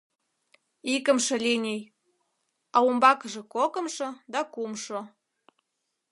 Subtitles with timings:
[0.93, 1.81] —Икымше линий...
[2.75, 4.99] а умбакыже кокымшо да кумшо...